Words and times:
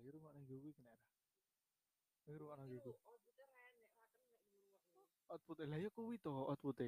iki 0.00 0.10
rumah 0.10 0.30
nang 0.34 0.44
gue 0.46 0.72
kena. 0.74 0.94
Iki 2.26 2.36
rumah 2.40 2.54
nang 2.58 2.68
gue. 2.70 2.94
Output 5.30 5.56
lah 5.66 5.78
ya 5.78 5.90
kuwi 5.90 6.16
to 6.22 6.30
output 6.30 6.78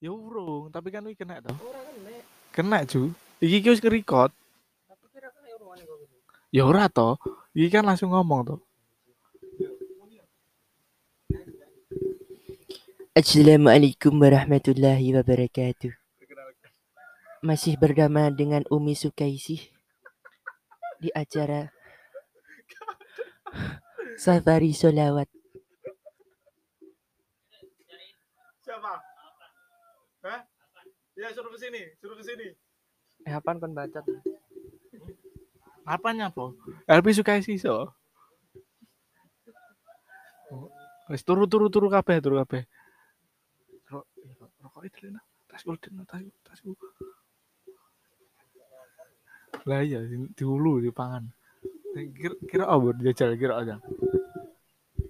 Ya 0.00 0.08
urung, 0.08 0.72
tapi 0.72 0.88
kan 0.88 1.04
iki 1.04 1.20
kena 1.20 1.44
to. 1.44 1.52
Ora 1.60 1.80
kena. 1.84 2.10
Kena 2.52 2.78
cu. 2.88 3.12
Iki 3.40 3.56
ki 3.60 3.68
wis 3.72 3.84
record. 3.84 4.32
Tapi 4.88 5.04
kira 5.12 5.28
kena 5.32 5.48
urungannya 5.60 5.84
kok. 5.84 5.96
Ya 6.52 6.62
ora 6.64 6.88
to. 6.88 7.20
Iki 7.52 7.68
kan 7.68 7.84
langsung 7.84 8.12
ngomong 8.12 8.40
to. 8.48 8.56
Assalamualaikum 13.10 14.16
warahmatullahi 14.16 15.12
wabarakatuh. 15.12 15.92
Masih 17.44 17.76
bersama 17.76 18.32
dengan 18.32 18.64
Umi 18.72 18.96
Sukaisi 18.96 19.79
di 21.00 21.08
acara 21.16 21.64
Safari 24.20 24.76
Solawat. 24.76 25.26
Siapa? 28.60 28.92
Hah? 30.28 30.40
Ya 31.16 31.32
suruh 31.32 31.48
ke 31.48 31.58
sini, 31.58 31.82
suruh 31.98 32.16
ke 32.20 32.24
sini. 32.24 32.48
Eh, 33.24 33.32
apaan 33.32 33.56
kon 33.56 33.72
bacot? 33.72 34.04
Apanya, 35.88 36.28
Po? 36.30 36.54
LP 36.84 37.16
suka 37.16 37.40
isi 37.40 37.56
so. 37.56 37.90
Wis 41.10 41.26
turu 41.26 41.50
turu 41.50 41.66
turu 41.66 41.90
kabeh, 41.90 42.22
turu 42.22 42.38
kabeh. 42.44 42.62
Rok, 43.90 44.06
rokok 44.62 44.82
itu 44.86 45.08
lena. 45.08 45.20
Tas 45.50 45.66
golden, 45.66 46.06
tas 46.06 46.22
tas 46.46 46.60
Lah 49.65 49.81
iya, 49.81 50.03
di 50.05 50.29
di 50.29 50.43
hulu 50.43 50.83
di 50.83 50.91
pangan. 50.93 51.25
Kira, 51.95 52.35
kira 52.43 52.65
apa 52.67 52.91
jajal 52.99 53.39
kira 53.39 53.53
aja. 53.63 53.75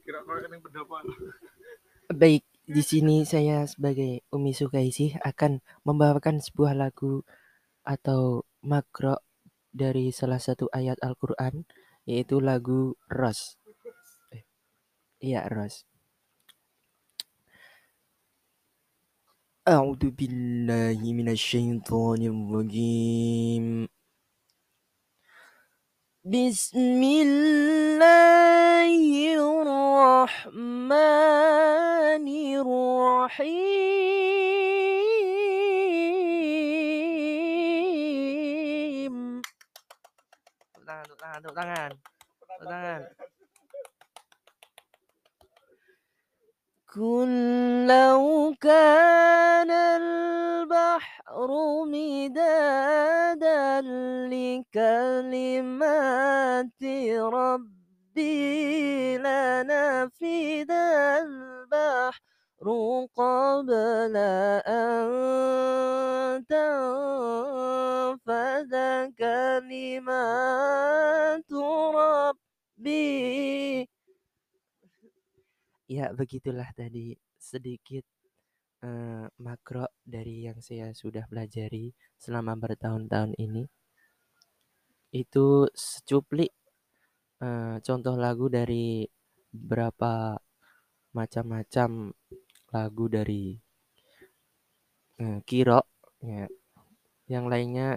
Kira 0.05 0.21
kau 0.21 0.37
yang 0.37 0.61
pendapat. 0.61 1.03
Baik, 2.13 2.45
di 2.69 2.81
sini 2.85 3.25
saya 3.25 3.65
sebagai 3.65 4.21
Umi 4.29 4.53
Sukaisi 4.53 5.17
akan 5.17 5.65
membawakan 5.81 6.37
sebuah 6.37 6.77
lagu 6.77 7.25
atau 7.81 8.45
makro 8.61 9.17
dari 9.73 10.13
salah 10.13 10.37
satu 10.37 10.69
ayat 10.69 11.01
Al-Quran, 11.01 11.65
yaitu 12.05 12.37
lagu 12.37 12.93
Ros. 13.09 13.57
Eh, 14.29 14.45
iya, 15.19 15.49
Ros. 15.49 15.89
أعوذ 19.65 20.13
بالله 20.13 21.01
من 21.01 21.25
الشيطان 21.25 22.21
الرجيم 22.21 23.65
بسم 26.29 27.01
الله 27.03 28.89
الرحمن 29.37 30.95
الرحيم 32.57 33.65
Tepuk 40.73 40.85
tangan, 40.85 41.05
tepuk 41.05 41.17
tangan, 41.21 41.41
tepuk 41.45 41.55
tangan, 41.55 41.91
tepuk 42.49 42.65
tangan. 42.65 43.01
قل 46.95 47.31
لو 47.87 48.55
كان 48.61 49.71
البحر 49.71 51.49
مدادا 51.85 53.81
لكلمات 54.31 55.98
ربي 58.15 59.17
لنفد 59.17 60.71
البحر 60.71 62.65
قبل 63.15 64.15
أن 64.63 65.07
تنفذ 66.47 67.93
كلمات 69.19 70.31
ربي 71.95 73.87
Ya, 75.85 76.09
begitulah 76.09 76.65
tadi 76.73 77.13
sedikit 77.37 78.01
eh, 78.81 79.29
makro 79.37 79.85
dari 80.01 80.49
yang 80.49 80.57
saya 80.57 80.89
sudah 80.97 81.29
pelajari 81.29 81.93
selama 82.17 82.57
bertahun-tahun 82.57 83.37
ini. 83.37 83.69
Itu 85.10 85.66
secuplik 85.74 86.54
eh, 87.42 87.76
contoh 87.82 88.14
lagu 88.14 88.46
dari 88.46 89.02
beberapa 89.50 90.38
macam-macam 91.10 92.14
lagu 92.70 93.04
dari 93.10 93.58
eh, 95.18 95.38
Kiro. 95.42 95.82
Ya. 96.22 96.46
Yang 97.26 97.44
lainnya 97.50 97.88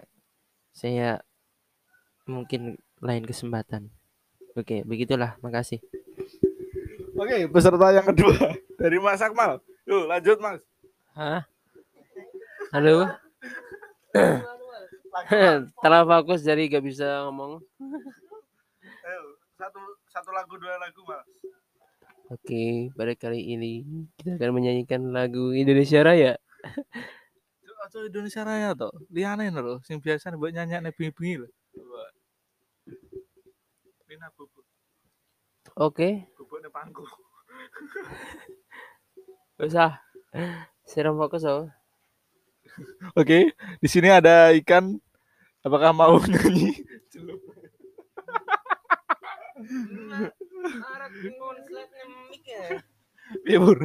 saya 0.73 1.21
mungkin 2.25 2.81
lain 3.03 3.25
kesempatan. 3.29 3.93
Oke, 4.57 4.81
begitulah. 4.85 5.37
Makasih. 5.41 5.81
Oke, 7.13 7.45
peserta 7.49 7.93
yang 7.93 8.05
kedua 8.09 8.57
dari 8.81 8.97
Mas 8.97 9.21
Akmal. 9.21 9.61
Yuk, 9.85 10.09
lanjut 10.09 10.37
Mas. 10.41 10.61
Hah? 11.13 11.45
Halo? 12.73 13.05
Telah 15.83 16.01
fokus 16.09 16.41
jadi 16.41 16.65
gak 16.69 16.83
bisa 16.85 17.29
ngomong. 17.29 17.61
Ayo, 19.03 19.21
satu 19.59 19.79
satu 20.09 20.29
lagu 20.33 20.57
dua 20.57 20.79
lagu 20.81 21.01
Mas. 21.05 21.27
Oke, 22.33 22.89
pada 22.97 23.13
kali 23.13 23.53
ini 23.53 23.85
kita 24.17 24.41
akan 24.41 24.51
menyanyikan 24.57 25.13
lagu 25.13 25.53
Indonesia 25.53 26.01
Raya. 26.01 26.33
Aja 27.83 27.99
Indonesia 28.09 28.41
Raya 28.47 28.71
to. 28.73 28.89
Liyane 29.11 29.51
lho, 29.51 29.83
sing 29.83 29.99
biasa 29.99 30.31
mbok 30.33 30.55
nyanyakne 30.55 30.95
bengi-bengi 30.95 31.45
lho. 31.45 31.47
Coba. 31.75 32.03
Pina 34.07 34.31
bubuk, 34.33 34.65
Oke, 35.77 36.25
bubukne 36.39 36.71
pangku. 36.71 37.03
usah. 39.59 39.99
Siram 40.87 41.19
fokus 41.19 41.43
oh. 41.45 41.69
Oke, 43.19 43.53
di 43.81 43.87
sini 43.89 44.09
ada 44.09 44.49
ikan. 44.57 44.97
Apakah 45.63 45.91
mau 45.95 46.19
nyanyi? 46.31 46.83
Iya, 53.47 53.57
Bur. 53.63 53.79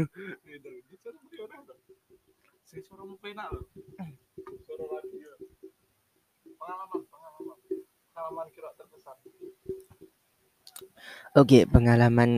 Oke, 11.36 11.64
pengalaman 11.70 12.30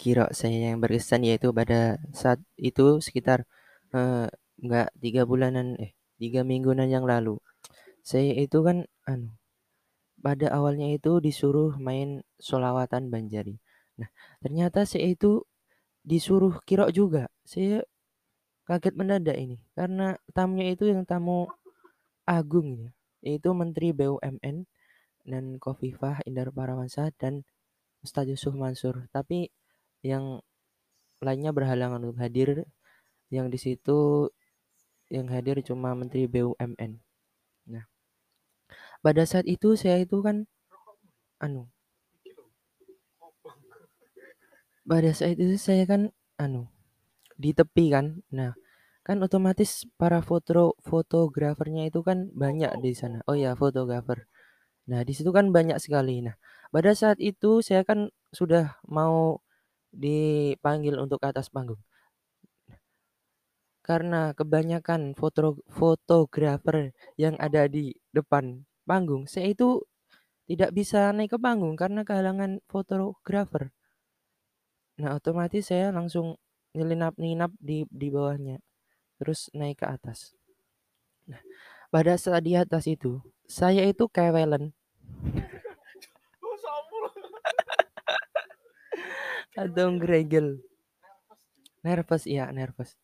kira 0.00 0.26
saya 0.34 0.74
yang 0.74 0.82
berkesan 0.82 1.22
yaitu 1.22 1.54
pada 1.54 2.02
saat 2.10 2.42
itu 2.58 2.98
sekitar 2.98 3.46
eh, 3.94 4.26
nggak 4.62 4.88
tiga 5.02 5.22
bulanan 5.26 5.74
eh 5.82 5.92
tiga 6.22 6.46
mingguan 6.46 6.82
yang 6.86 7.02
lalu. 7.02 7.36
Saya 8.02 8.34
itu 8.38 8.62
kan 8.66 8.86
anu 9.10 9.34
pada 10.22 10.54
awalnya 10.54 10.86
itu 10.94 11.18
disuruh 11.18 11.74
main 11.82 12.22
solawatan 12.38 13.10
Banjari. 13.10 13.58
Nah, 13.98 14.08
ternyata 14.38 14.86
saya 14.86 15.10
itu 15.10 15.42
disuruh 16.06 16.62
kira 16.62 16.86
juga. 16.94 17.26
Saya 17.42 17.82
kaget 18.70 18.94
mendadak 18.94 19.34
ini 19.34 19.58
karena 19.74 20.14
tamunya 20.30 20.70
itu 20.70 20.86
yang 20.86 21.02
tamu 21.02 21.50
agung 22.22 22.78
ya, 22.78 22.90
yaitu 23.26 23.50
Menteri 23.50 23.90
BUMN 23.90 24.56
dan 25.26 25.44
Kofifah 25.58 26.22
Indar 26.26 26.54
Parawansa 26.54 27.10
dan 27.18 27.42
Ustadz 28.06 28.30
Yusuf 28.30 28.54
Mansur. 28.54 29.10
Tapi 29.10 29.50
yang 30.06 30.38
lainnya 31.22 31.50
berhalangan 31.54 32.02
untuk 32.02 32.18
hadir. 32.22 32.66
Yang 33.32 33.46
di 33.48 33.58
situ 33.58 34.28
yang 35.12 35.28
hadir 35.28 35.60
cuma 35.60 35.92
Menteri 35.92 36.24
BUMN. 36.24 36.96
Nah, 37.68 37.84
pada 39.04 39.22
saat 39.28 39.44
itu 39.44 39.76
saya 39.76 40.00
itu 40.00 40.24
kan 40.24 40.48
anu 41.36 41.68
pada 44.88 45.10
saat 45.14 45.36
itu 45.36 45.54
saya 45.60 45.84
kan 45.84 46.10
anu 46.40 46.66
di 47.38 47.50
tepi 47.54 47.90
kan. 47.92 48.22
Nah, 48.34 48.54
kan 49.06 49.18
otomatis 49.22 49.86
para 49.98 50.22
foto 50.22 50.78
fotografernya 50.82 51.90
itu 51.90 52.00
kan 52.06 52.30
banyak 52.34 52.70
di 52.82 52.92
sana. 52.94 53.22
Oh 53.26 53.36
ya, 53.36 53.54
fotografer. 53.58 54.26
Nah, 54.90 55.02
di 55.06 55.12
situ 55.14 55.30
kan 55.30 55.50
banyak 55.54 55.78
sekali. 55.78 56.22
Nah, 56.22 56.34
pada 56.74 56.94
saat 56.94 57.18
itu 57.22 57.62
saya 57.62 57.82
kan 57.86 58.10
sudah 58.34 58.78
mau 58.86 59.42
dipanggil 59.92 60.98
untuk 60.98 61.22
ke 61.22 61.26
atas 61.30 61.52
panggung. 61.52 61.78
Karena 63.82 64.30
kebanyakan 64.30 65.18
foto 65.18 65.58
fotografer 65.66 66.94
yang 67.18 67.34
ada 67.42 67.66
di 67.66 67.90
depan 68.14 68.62
panggung, 68.86 69.26
saya 69.26 69.50
itu 69.50 69.82
tidak 70.46 70.70
bisa 70.70 71.10
naik 71.10 71.34
ke 71.34 71.38
panggung 71.38 71.74
karena 71.74 72.06
kehalangan 72.06 72.62
fotografer. 72.70 73.74
Nah, 75.02 75.18
otomatis 75.18 75.66
saya 75.66 75.90
langsung 75.90 76.38
nyelinap-nginap 76.78 77.50
di 77.58 77.82
di 77.90 78.06
bawahnya. 78.06 78.62
Terus 79.18 79.50
naik 79.50 79.82
ke 79.82 79.86
atas. 79.90 80.38
Nah, 81.26 81.42
pada 81.90 82.14
saat 82.18 82.42
di 82.46 82.54
atas 82.54 82.86
itu, 82.86 83.18
saya 83.50 83.82
itu 83.82 84.06
kewelen. 84.06 84.70
Atau 89.58 89.98
gregel. 89.98 90.62
Nervous, 91.82 92.30
iya 92.30 92.46
nervous. 92.54 92.94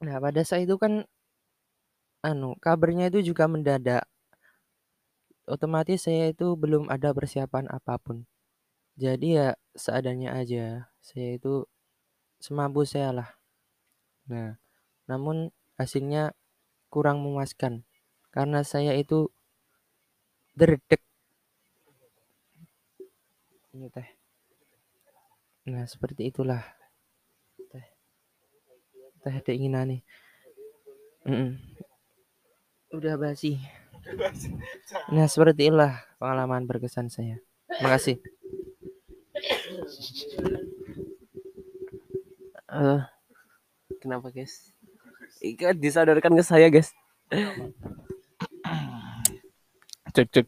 Nah, 0.00 0.16
pada 0.24 0.40
saat 0.48 0.64
itu 0.64 0.76
kan 0.80 1.04
anu, 2.28 2.56
kabarnya 2.64 3.08
itu 3.12 3.32
juga 3.32 3.44
mendadak. 3.48 4.04
Otomatis 5.44 6.06
saya 6.06 6.32
itu 6.32 6.46
belum 6.62 6.88
ada 6.94 7.10
persiapan 7.12 7.64
apa 7.68 7.94
pun. 8.00 8.24
Jadi 8.96 9.28
ya 9.40 9.48
seadanya 9.76 10.36
aja. 10.40 10.88
Saya 11.00 11.36
itu 11.38 11.64
semampu 12.40 12.84
saya 12.88 13.10
lah. 13.12 13.28
Nah, 14.30 14.56
namun 15.10 15.52
hasilnya 15.80 16.32
kurang 16.92 17.20
memuaskan 17.24 17.84
karena 18.34 18.60
saya 18.64 18.92
itu 18.96 19.28
derdek. 20.58 21.02
Ini 23.74 23.86
teh. 23.94 24.08
Nah, 25.70 25.84
seperti 25.86 26.30
itulah. 26.30 26.79
Teh. 29.20 29.36
Keinginan 29.44 29.96
nih. 29.96 30.02
Mm-mm. 31.28 31.60
Udah 32.96 33.14
basi. 33.20 33.60
Nah, 35.12 35.28
seperti 35.28 35.68
itulah 35.68 36.02
pengalaman 36.16 36.64
berkesan 36.64 37.12
saya. 37.12 37.38
Makasih. 37.84 38.18
Eh, 42.70 43.00
kenapa 43.98 44.30
guys? 44.30 44.72
Ikan 45.42 45.76
disadarkan 45.78 46.34
ke 46.38 46.44
saya 46.44 46.66
guys. 46.70 46.90
Cek 50.10 50.28
cek. 50.34 50.46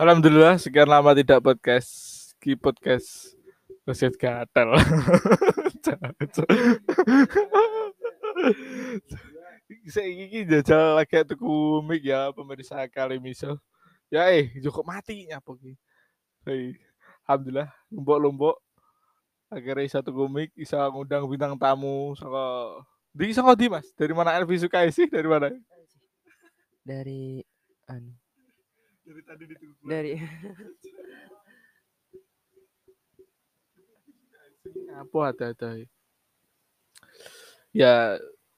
Alhamdulillah 0.00 0.56
sekian 0.56 0.88
lama 0.88 1.12
tidak 1.12 1.44
podcast. 1.44 1.88
Ki 2.40 2.56
podcast. 2.56 3.36
Keset 3.84 4.16
gatel. 4.16 4.76
Saya 9.90 10.06
ini 10.06 10.46
jajal 10.46 10.98
lagi 10.98 11.22
tuku 11.26 11.82
mic 11.82 12.02
ya 12.02 12.30
pemirsa 12.34 12.86
kali 12.90 13.18
misal. 13.18 13.58
Ya 14.10 14.30
eh 14.30 14.50
cukup 14.62 14.86
mati 14.86 15.26
nyapa 15.26 15.54
ki. 15.58 15.74
Hei, 16.46 16.78
alhamdulillah 17.26 17.70
lombok-lombok 17.90 18.56
akhirnya 19.50 19.82
bisa 19.86 19.98
tuku 20.02 20.24
mic, 20.30 20.50
bisa 20.54 20.86
ngundang 20.90 21.26
bintang 21.26 21.54
tamu 21.58 22.14
saka 22.14 22.82
di 23.10 23.34
saka 23.34 23.54
di 23.58 23.66
Mas? 23.66 23.90
Dari 23.94 24.14
mana 24.14 24.34
Elvi 24.38 24.58
Sukai 24.58 24.90
sih? 24.94 25.10
Dari 25.10 25.26
mana? 25.26 25.50
Dari 26.86 27.42
anu, 27.90 28.14
Dari 29.02 29.22
tadi 29.26 29.44
ditunggu. 29.50 29.82
dari 29.86 30.12
Apa 34.96 35.32
ada-ada. 35.32 35.76
Ya, 37.76 38.16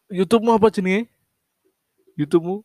YouTube-mu 0.09 0.55
apa 0.55 0.71
jenenge? 0.71 1.11
YouTube-mu? 2.15 2.63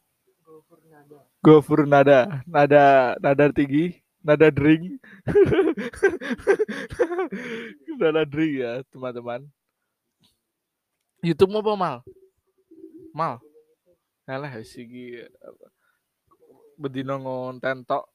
Gofur 1.44 1.84
nada, 1.84 2.40
nada, 2.48 3.18
nada 3.20 3.52
tinggi, 3.52 4.00
nada 4.24 4.48
drink, 4.48 4.96
nada 8.00 8.24
drink 8.24 8.64
ya 8.64 8.80
teman-teman. 8.88 9.44
YouTube-mu 11.20 11.60
apa 11.60 11.74
mal? 11.76 11.98
Mal. 13.12 13.44
Alah 14.24 14.56
sigi 14.64 15.20
bedino 16.80 17.20
ngonten 17.20 17.84
tok. 17.84 18.08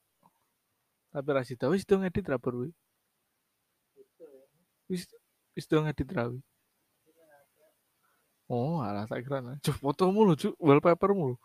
Tapi 1.12 1.28
ra 1.32 1.44
sida 1.44 1.68
wis 1.68 1.84
do 1.84 2.00
ngedit 2.00 2.32
ra? 2.32 2.40
Wis 4.88 5.04
wis 5.52 5.68
do 5.68 5.80
ngedit 5.80 6.08
ra 6.10 6.32
wi? 6.32 6.40
Oh, 8.48 8.80
alah 8.80 9.04
tak 9.04 9.28
kira. 9.28 9.44
nah. 9.44 9.60
Cuk, 9.60 9.76
fotomu 9.76 10.24
lho, 10.24 10.32
Cuk, 10.32 10.56
wallpapermu 10.56 11.24
lho. 11.32 11.36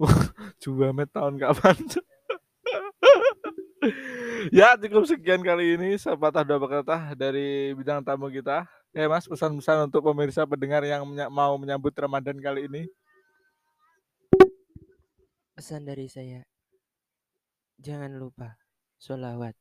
Coba 0.64 0.88
met 0.96 1.12
tahun 1.12 1.36
kapan? 1.36 1.76
Ya, 4.50 4.74
cukup 4.78 5.06
sekian 5.06 5.42
kali 5.42 5.74
ini 5.78 5.94
sepatah 5.94 6.42
dua 6.42 6.58
kata 6.58 7.14
dari 7.14 7.74
bidang 7.74 8.02
tamu 8.02 8.26
kita. 8.26 8.62
Ya, 8.90 9.06
Mas, 9.06 9.26
pesan-pesan 9.26 9.90
untuk 9.90 10.02
pemirsa 10.02 10.46
pendengar 10.46 10.82
yang 10.86 11.02
menya- 11.02 11.30
mau 11.30 11.54
menyambut 11.58 11.94
Ramadan 11.94 12.38
kali 12.38 12.66
ini. 12.70 12.82
pesan 15.52 15.86
dari 15.86 16.10
saya. 16.10 16.42
Jangan 17.78 18.18
lupa 18.18 18.58
sholawat. 18.98 19.54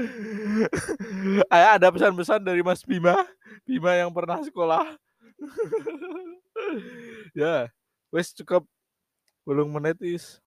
Ada 1.50 1.90
pesan-pesan 1.90 2.44
dari 2.44 2.62
Mas 2.62 2.84
Bima, 2.86 3.26
Bima 3.66 3.96
yang 3.98 4.14
pernah 4.14 4.38
sekolah. 4.44 4.94
ya, 7.40 7.66
wes 8.14 8.30
cukup 8.36 8.62
belum 9.48 9.72
menit 9.72 9.96
is. 10.04 10.38